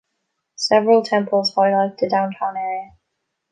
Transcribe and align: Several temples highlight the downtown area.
Several 0.55 1.03
temples 1.03 1.53
highlight 1.53 1.99
the 1.99 2.09
downtown 2.09 2.57
area. 2.57 2.93